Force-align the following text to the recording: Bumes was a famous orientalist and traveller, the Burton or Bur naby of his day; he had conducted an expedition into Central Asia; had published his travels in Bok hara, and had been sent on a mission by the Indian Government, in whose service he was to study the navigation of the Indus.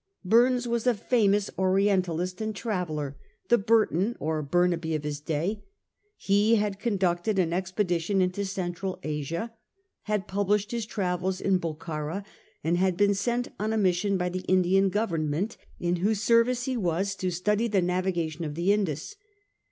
Bumes 0.25 0.65
was 0.67 0.87
a 0.87 0.95
famous 0.95 1.51
orientalist 1.59 2.41
and 2.41 2.55
traveller, 2.55 3.17
the 3.49 3.59
Burton 3.59 4.15
or 4.19 4.41
Bur 4.41 4.67
naby 4.67 4.95
of 4.95 5.03
his 5.03 5.19
day; 5.19 5.63
he 6.17 6.55
had 6.55 6.79
conducted 6.79 7.37
an 7.37 7.53
expedition 7.53 8.19
into 8.19 8.43
Central 8.43 8.97
Asia; 9.03 9.53
had 10.05 10.27
published 10.27 10.71
his 10.71 10.87
travels 10.87 11.39
in 11.39 11.59
Bok 11.59 11.83
hara, 11.85 12.25
and 12.63 12.77
had 12.79 12.97
been 12.97 13.13
sent 13.13 13.49
on 13.59 13.73
a 13.73 13.77
mission 13.77 14.17
by 14.17 14.29
the 14.29 14.41
Indian 14.47 14.89
Government, 14.89 15.55
in 15.79 15.97
whose 15.97 16.19
service 16.23 16.63
he 16.63 16.75
was 16.75 17.13
to 17.13 17.29
study 17.29 17.67
the 17.67 17.79
navigation 17.79 18.43
of 18.43 18.55
the 18.55 18.73
Indus. 18.73 19.15